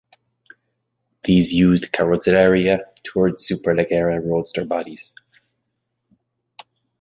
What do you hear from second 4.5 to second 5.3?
bodies.